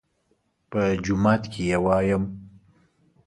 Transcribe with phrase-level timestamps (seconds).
[0.71, 2.23] _په جومات کې يې وايم.